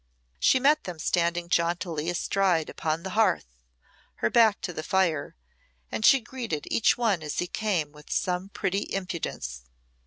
She 0.39 0.59
met 0.59 0.85
them 0.85 0.97
standing 0.97 1.47
jauntily 1.47 2.09
astride 2.09 2.71
upon 2.71 3.03
the 3.03 3.11
hearth, 3.11 3.59
her 4.15 4.31
back 4.31 4.59
to 4.61 4.73
the 4.73 4.81
fire, 4.81 5.35
and 5.91 6.03
she 6.03 6.19
greeted 6.19 6.67
each 6.71 6.97
one 6.97 7.21
as 7.21 7.37
he 7.37 7.45
came 7.45 7.91
with 7.91 8.09
some 8.09 8.49
pretty 8.49 8.91
impudence. 8.91 9.61